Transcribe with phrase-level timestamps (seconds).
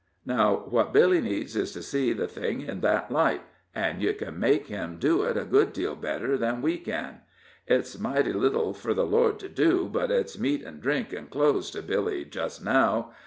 [0.25, 3.41] Now, what Billy needs is to see the thing in thet light,
[3.75, 7.21] an' you ken make him do it a good deal better than we ken.
[7.67, 11.69] It's, mighty little fur the Lord to do, but it's meat an' drink an' clothes
[11.69, 13.11] to Billy just now.